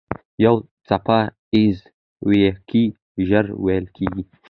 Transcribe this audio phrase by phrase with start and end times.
[0.45, 0.55] یو
[0.87, 1.19] څپه
[1.55, 1.77] ایز
[2.27, 2.83] ويیکی
[3.27, 4.23] ژر وېل کېږي.